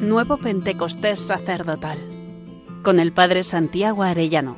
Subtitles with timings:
[0.00, 1.98] Nuevo Pentecostés Sacerdotal
[2.84, 4.56] con el Padre Santiago Arellano.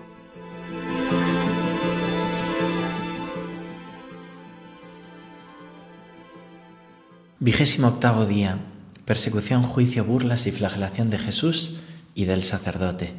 [7.38, 8.58] Vigésimo octavo día.
[9.06, 11.80] Persecución, juicio, burlas y flagelación de Jesús
[12.14, 13.14] y del sacerdote.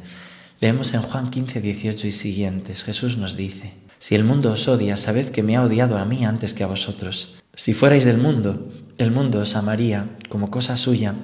[0.60, 2.84] Leemos en Juan 15, 18 y siguientes.
[2.84, 6.24] Jesús nos dice, Si el mundo os odia, sabed que me ha odiado a mí
[6.24, 7.34] antes que a vosotros.
[7.56, 11.16] Si fuerais del mundo, el mundo os amaría como cosa suya,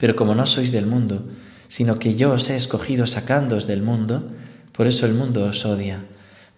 [0.00, 1.28] pero como no sois del mundo,
[1.68, 4.32] sino que yo os he escogido sacándoos del mundo,
[4.72, 6.06] por eso el mundo os odia.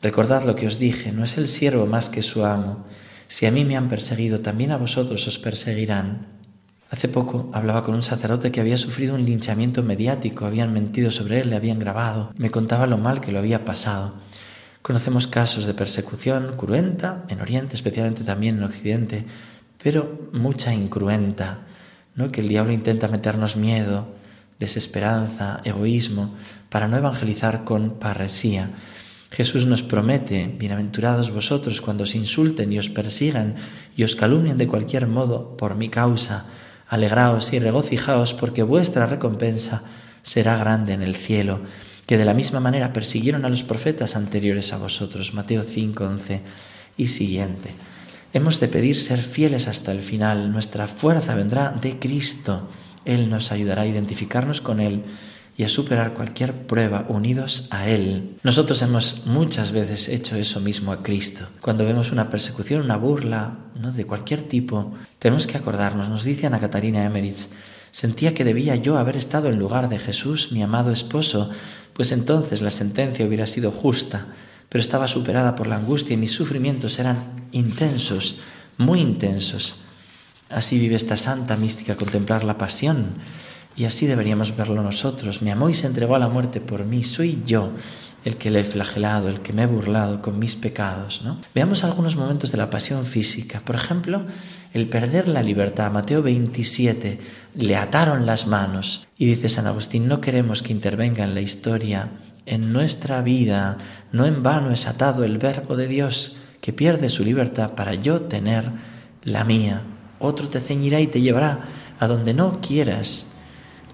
[0.00, 2.86] Recordad lo que os dije, no es el siervo más que su amo.
[3.26, 6.28] Si a mí me han perseguido, también a vosotros os perseguirán.
[6.88, 11.40] Hace poco hablaba con un sacerdote que había sufrido un linchamiento mediático, habían mentido sobre
[11.40, 14.14] él, le habían grabado, me contaba lo mal que lo había pasado.
[14.82, 19.24] Conocemos casos de persecución cruenta en Oriente, especialmente también en Occidente,
[19.82, 21.66] pero mucha incruenta,
[22.30, 24.06] que el diablo intenta meternos miedo,
[24.58, 26.34] desesperanza, egoísmo,
[26.68, 28.70] para no evangelizar con parresía.
[29.30, 33.56] Jesús nos promete, bienaventurados vosotros cuando os insulten y os persigan
[33.96, 36.46] y os calumnien de cualquier modo por mi causa,
[36.86, 39.82] alegraos y regocijaos porque vuestra recompensa
[40.22, 41.62] será grande en el cielo,
[42.06, 45.32] que de la misma manera persiguieron a los profetas anteriores a vosotros.
[45.32, 46.42] Mateo 5, 11
[46.98, 47.72] y siguiente.
[48.34, 50.52] Hemos de pedir ser fieles hasta el final.
[50.52, 52.66] Nuestra fuerza vendrá de Cristo.
[53.04, 55.02] Él nos ayudará a identificarnos con Él
[55.54, 58.38] y a superar cualquier prueba unidos a Él.
[58.42, 61.46] Nosotros hemos muchas veces hecho eso mismo a Cristo.
[61.60, 63.92] Cuando vemos una persecución, una burla, ¿no?
[63.92, 67.48] de cualquier tipo, tenemos que acordarnos, nos dice Ana Catarina Emmerich,
[67.90, 71.50] sentía que debía yo haber estado en lugar de Jesús, mi amado esposo,
[71.92, 74.26] pues entonces la sentencia hubiera sido justa
[74.72, 78.38] pero estaba superada por la angustia y mis sufrimientos eran intensos,
[78.78, 79.76] muy intensos.
[80.48, 83.14] Así vive esta santa mística contemplar la pasión
[83.76, 85.42] y así deberíamos verlo nosotros.
[85.42, 87.04] Me amó y se entregó a la muerte por mí.
[87.04, 87.70] Soy yo
[88.24, 91.22] el que le he flagelado, el que me he burlado con mis pecados.
[91.24, 91.40] ¿no?
[91.54, 93.62] Veamos algunos momentos de la pasión física.
[93.64, 94.26] Por ejemplo,
[94.72, 95.90] el perder la libertad.
[95.90, 97.18] Mateo 27,
[97.54, 99.08] le ataron las manos.
[99.16, 102.10] Y dice San Agustín, no queremos que intervenga en la historia
[102.44, 103.78] en nuestra vida.
[104.12, 108.22] No en vano es atado el verbo de Dios que pierde su libertad para yo
[108.22, 108.70] tener
[109.24, 109.82] la mía.
[110.20, 111.64] Otro te ceñirá y te llevará
[111.98, 113.26] a donde no quieras.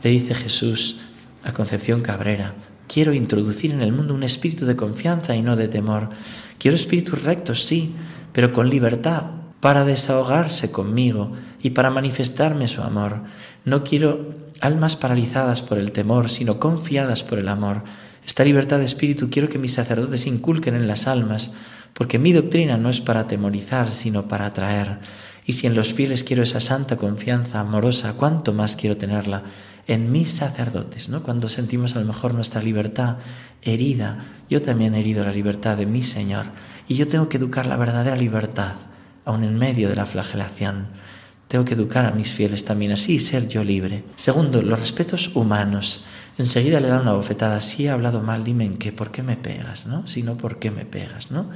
[0.02, 1.00] Le dice Jesús
[1.42, 2.54] a Concepción Cabrera,
[2.86, 6.10] quiero introducir en el mundo un espíritu de confianza y no de temor.
[6.58, 7.94] Quiero espíritus rectos, sí,
[8.32, 9.24] pero con libertad
[9.60, 13.22] para desahogarse conmigo y para manifestarme su amor.
[13.64, 17.82] No quiero almas paralizadas por el temor, sino confiadas por el amor.
[18.26, 21.52] Esta libertad de espíritu quiero que mis sacerdotes inculquen en las almas,
[21.98, 25.00] porque mi doctrina no es para atemorizar, sino para atraer.
[25.44, 29.42] Y si en los fieles quiero esa santa confianza amorosa, cuánto más quiero tenerla
[29.88, 31.24] en mis sacerdotes, ¿no?
[31.24, 33.16] Cuando sentimos a lo mejor nuestra libertad
[33.62, 36.46] herida, yo también he herido la libertad de mi Señor,
[36.86, 38.76] y yo tengo que educar la verdadera libertad,
[39.24, 40.86] aun en medio de la flagelación.
[41.48, 44.04] Tengo que educar a mis fieles también, así ser yo libre.
[44.14, 46.04] Segundo, los respetos humanos.
[46.38, 47.60] Enseguida le da una bofetada.
[47.60, 49.86] Si he hablado mal, dime en qué, ¿por qué me pegas?
[49.86, 50.06] ¿no?
[50.06, 51.30] Si no, ¿por qué me pegas?
[51.30, 51.50] ¿no?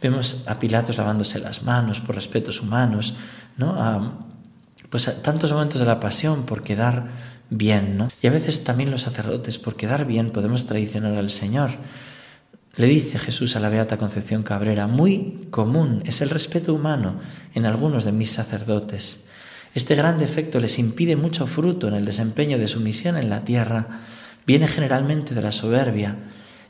[0.00, 3.14] Vemos a Pilatos lavándose las manos por respetos humanos,
[3.56, 4.28] ¿no?
[4.90, 7.08] Pues a tantos momentos de la pasión por quedar
[7.50, 8.08] bien, ¿no?
[8.22, 11.70] Y a veces también los sacerdotes, por quedar bien, podemos traicionar al Señor.
[12.76, 17.18] Le dice Jesús a la Beata Concepción Cabrera, muy común es el respeto humano
[17.54, 19.24] en algunos de mis sacerdotes.
[19.74, 23.44] Este gran defecto les impide mucho fruto en el desempeño de su misión en la
[23.44, 24.00] tierra.
[24.46, 26.16] Viene generalmente de la soberbia,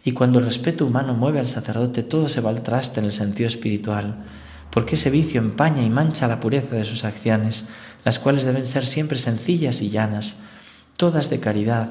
[0.04, 3.12] y cuando el respeto humano mueve al sacerdote todo se va al traste en el
[3.12, 4.24] sentido espiritual,
[4.70, 7.64] porque ese vicio empaña y mancha la pureza de sus acciones,
[8.04, 10.36] las cuales deben ser siempre sencillas y llanas,
[10.96, 11.90] todas de caridad,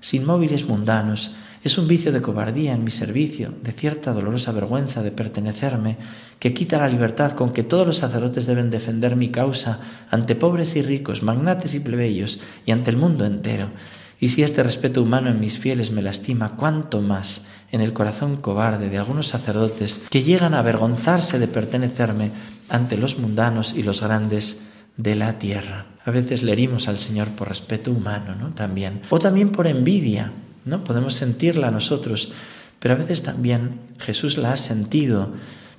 [0.00, 1.32] sin móviles mundanos,
[1.64, 5.96] es un vicio de cobardía en mi servicio, de cierta dolorosa vergüenza de pertenecerme,
[6.38, 9.80] que quita la libertad con que todos los sacerdotes deben defender mi causa
[10.10, 13.70] ante pobres y ricos, magnates y plebeyos, y ante el mundo entero.
[14.20, 18.36] Y si este respeto humano en mis fieles me lastima, cuánto más en el corazón
[18.36, 22.30] cobarde de algunos sacerdotes que llegan a avergonzarse de pertenecerme
[22.68, 24.62] ante los mundanos y los grandes
[24.96, 25.86] de la tierra.
[26.04, 28.54] A veces le herimos al Señor por respeto humano, ¿no?
[28.54, 29.02] También.
[29.10, 30.32] O también por envidia,
[30.68, 30.84] ¿no?
[30.84, 32.32] Podemos sentirla nosotros,
[32.78, 35.32] pero a veces también Jesús la ha sentido.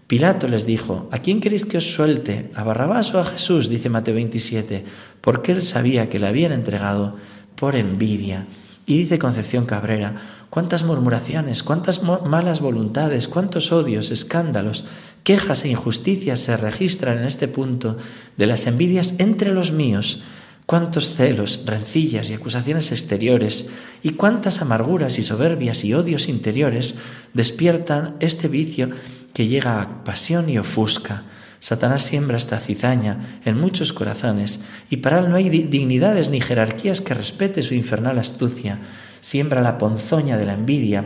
[0.08, 2.50] Pilato les dijo, ¿a quién queréis que os suelte?
[2.56, 3.70] ¿A Barrabás o a Jesús?
[3.70, 4.84] Dice Mateo 27,
[5.22, 7.16] porque él sabía que le habían entregado
[7.56, 8.48] por envidia.
[8.86, 10.16] Y dice Concepción Cabrera,
[10.50, 14.86] cuántas murmuraciones, cuántas malas voluntades, cuántos odios, escándalos,
[15.24, 17.98] quejas e injusticias se registran en este punto
[18.36, 20.24] de las envidias entre los míos,
[20.70, 23.70] cuántos celos, rencillas y acusaciones exteriores,
[24.04, 26.94] y cuántas amarguras y soberbias y odios interiores
[27.34, 28.92] despiertan este vicio
[29.34, 31.24] que llega a pasión y ofusca.
[31.60, 34.60] Satanás siembra esta cizaña en muchos corazones,
[34.92, 38.78] y para él no hay dignidades ni jerarquías que respete su infernal astucia.
[39.22, 41.04] Siembra la ponzoña de la envidia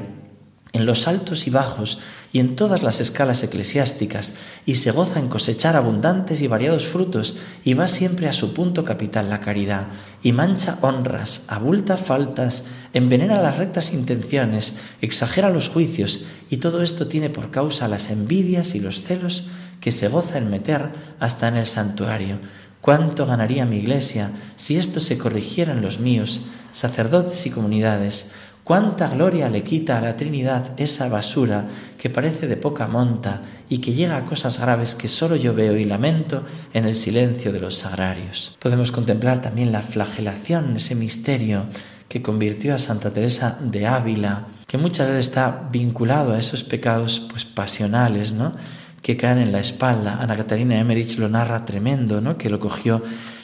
[0.73, 1.99] en los altos y bajos
[2.31, 4.33] y en todas las escalas eclesiásticas,
[4.65, 8.83] y se goza en cosechar abundantes y variados frutos, y va siempre a su punto
[8.83, 9.89] capital, la caridad,
[10.23, 17.07] y mancha honras, abulta faltas, envenena las rectas intenciones, exagera los juicios, y todo esto
[17.07, 19.45] tiene por causa las envidias y los celos
[19.79, 22.39] que se goza en meter hasta en el santuario.
[22.81, 26.41] ¿Cuánto ganaría mi iglesia si esto se corrigiera en los míos,
[26.71, 28.31] sacerdotes y comunidades?
[28.63, 31.68] Cuánta gloria le quita a la Trinidad esa basura
[31.98, 35.75] que parece de poca monta y que llega a cosas graves que solo yo veo
[35.75, 38.56] y lamento en el silencio de los sagrarios.
[38.60, 41.65] Podemos contemplar también la flagelación, ese misterio
[42.07, 47.19] que convirtió a Santa Teresa de Ávila, que muchas veces está vinculado a esos pecados
[47.30, 48.54] pues pasionales, ¿no?
[49.01, 50.19] que caen en la espalda.
[50.21, 52.38] Ana Catarina Emmerich lo narra tremendo, ¿no?
[52.38, 53.04] que lo cogió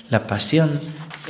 [0.10, 0.80] la pasión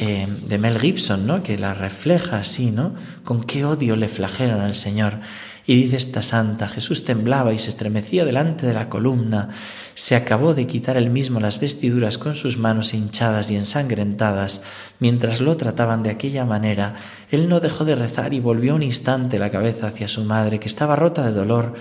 [0.02, 1.44] eh, de Mel Gibson, ¿no?
[1.44, 2.94] que la refleja así, ¿no?
[3.26, 5.20] Con qué odio le flagelan al Señor.
[5.68, 9.50] Y dice esta santa, Jesús temblaba y se estremecía delante de la columna,
[9.96, 14.62] se acabó de quitar él mismo las vestiduras con sus manos hinchadas y ensangrentadas,
[15.00, 16.96] mientras lo trataban de aquella manera,
[17.30, 20.70] él no dejó de rezar y volvió un instante la cabeza hacia su madre, que
[20.70, 21.74] estaba rota de dolor,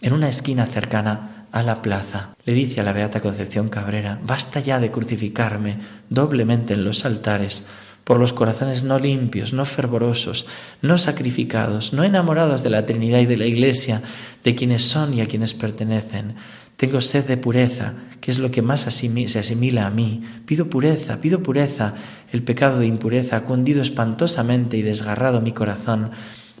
[0.00, 2.34] en una esquina cercana a la plaza.
[2.44, 5.78] Le dice a la Beata Concepción Cabrera, basta ya de crucificarme
[6.10, 7.64] doblemente en los altares
[8.02, 10.46] por los corazones no limpios, no fervorosos,
[10.82, 14.02] no sacrificados, no enamorados de la Trinidad y de la Iglesia,
[14.42, 16.34] de quienes son y a quienes pertenecen.
[16.76, 20.22] Tengo sed de pureza, que es lo que más se asimila a mí.
[20.44, 21.94] Pido pureza, pido pureza.
[22.32, 26.10] El pecado de impureza ha cundido espantosamente y desgarrado mi corazón.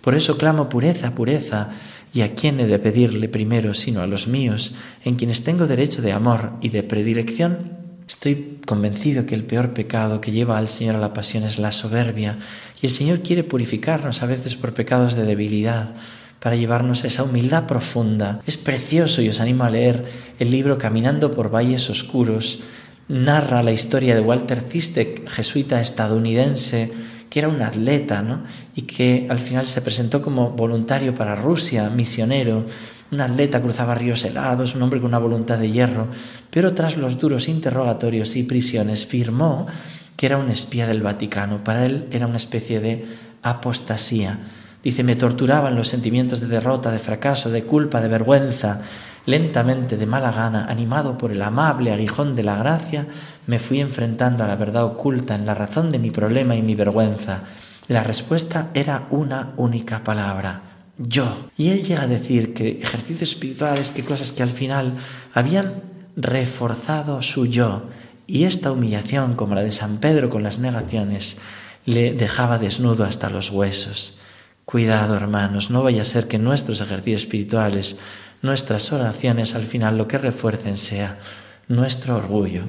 [0.04, 1.70] Por eso clamo pureza, pureza.
[2.12, 6.02] ¿Y a quién he de pedirle primero sino a los míos, en quienes tengo derecho
[6.02, 7.72] de amor y de predilección?
[8.06, 11.72] Estoy convencido que el peor pecado que lleva al Señor a la pasión es la
[11.72, 12.36] soberbia,
[12.82, 15.94] y el Señor quiere purificarnos a veces por pecados de debilidad,
[16.38, 18.42] para llevarnos esa humildad profunda.
[18.46, 20.04] Es precioso y os animo a leer
[20.38, 22.60] el libro Caminando por Valles Oscuros.
[23.08, 26.92] Narra la historia de Walter Zistek, jesuita estadounidense,
[27.34, 28.44] que era un atleta, ¿no?
[28.76, 32.64] Y que al final se presentó como voluntario para Rusia, misionero.
[33.10, 36.06] Un atleta cruzaba ríos helados, un hombre con una voluntad de hierro,
[36.48, 39.66] pero tras los duros interrogatorios y prisiones firmó
[40.14, 41.64] que era un espía del Vaticano.
[41.64, 43.04] Para él era una especie de
[43.42, 44.38] apostasía.
[44.84, 48.80] Dice, me torturaban los sentimientos de derrota, de fracaso, de culpa, de vergüenza.
[49.26, 53.06] Lentamente, de mala gana, animado por el amable aguijón de la gracia,
[53.46, 56.74] me fui enfrentando a la verdad oculta en la razón de mi problema y mi
[56.74, 57.42] vergüenza.
[57.88, 60.62] La respuesta era una única palabra,
[60.98, 61.48] yo.
[61.56, 64.94] Y él llega a decir que ejercicios espirituales, que cosas que al final
[65.32, 65.82] habían
[66.16, 67.84] reforzado su yo.
[68.26, 71.38] Y esta humillación, como la de San Pedro con las negaciones,
[71.86, 74.18] le dejaba desnudo hasta los huesos.
[74.64, 77.96] Cuidado, hermanos, no vaya a ser que nuestros ejercicios espirituales
[78.44, 81.18] nuestras oraciones al final lo que refuercen sea
[81.66, 82.64] nuestro orgullo.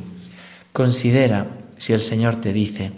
[0.71, 2.93] Considera si el Señor te dice,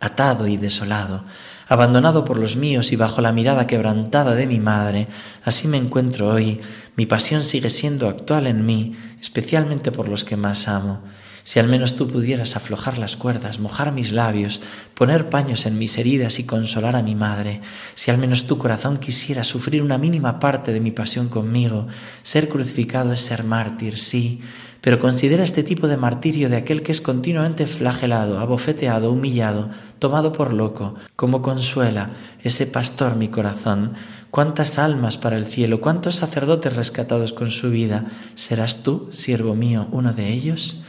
[0.00, 1.24] atado y desolado,
[1.66, 5.08] abandonado por los míos y bajo la mirada quebrantada de mi madre,
[5.44, 6.60] así me encuentro hoy,
[6.94, 11.02] mi pasión sigue siendo actual en mí, especialmente por los que más amo.
[11.44, 14.60] Si al menos tú pudieras aflojar las cuerdas, mojar mis labios,
[14.94, 17.60] poner paños en mis heridas y consolar a mi madre,
[17.94, 21.86] si al menos tu corazón quisiera sufrir una mínima parte de mi pasión conmigo,
[22.22, 24.40] ser crucificado es ser mártir, sí,
[24.80, 29.68] pero considera este tipo de martirio de aquel que es continuamente flagelado, abofeteado, humillado,
[29.98, 32.10] tomado por loco, como consuela
[32.42, 33.92] ese pastor mi corazón.
[34.30, 38.06] Cuántas almas para el cielo, cuántos sacerdotes rescatados con su vida.
[38.36, 40.82] ¿Serás tú, siervo mío, uno de ellos?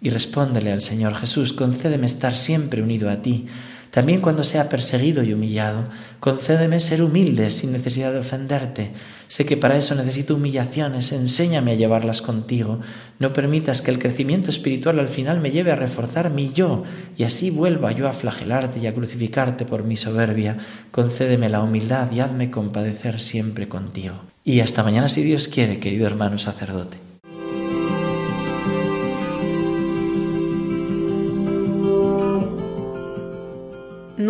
[0.00, 3.46] Y respóndele al Señor Jesús, concédeme estar siempre unido a ti,
[3.90, 5.88] también cuando sea perseguido y humillado.
[6.20, 8.92] Concédeme ser humilde sin necesidad de ofenderte.
[9.28, 12.80] Sé que para eso necesito humillaciones, enséñame a llevarlas contigo.
[13.18, 16.84] No permitas que el crecimiento espiritual al final me lleve a reforzar mi yo
[17.16, 20.58] y así vuelva yo a flagelarte y a crucificarte por mi soberbia.
[20.90, 24.16] Concédeme la humildad y hazme compadecer siempre contigo.
[24.44, 27.07] Y hasta mañana si Dios quiere, querido hermano sacerdote.